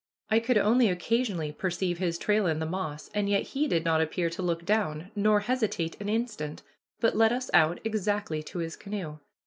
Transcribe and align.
I 0.31 0.39
could 0.39 0.57
only 0.57 0.89
occasionally 0.89 1.51
perceive 1.51 1.99
his 1.99 2.17
trail 2.17 2.47
in 2.47 2.57
the 2.57 2.65
moss, 2.65 3.11
and 3.13 3.29
yet 3.29 3.43
he 3.49 3.67
did 3.67 3.85
not 3.85 4.01
appear 4.01 4.31
to 4.31 4.41
look 4.41 4.65
down 4.65 5.11
nor 5.15 5.41
hesitate 5.41 5.95
an 6.01 6.09
instant, 6.09 6.63
but 6.99 7.15
led 7.15 7.31
us 7.31 7.51
out 7.53 7.79
exactly 7.85 8.41
to 8.41 8.57
his 8.57 8.75
canoe. 8.75 9.19